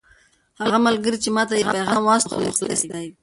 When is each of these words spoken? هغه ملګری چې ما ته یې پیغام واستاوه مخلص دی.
هغه 0.61 0.77
ملګری 0.87 1.17
چې 1.23 1.29
ما 1.35 1.43
ته 1.49 1.53
یې 1.59 1.65
پیغام 1.75 2.01
واستاوه 2.05 2.41
مخلص 2.49 2.81
دی. 2.91 3.07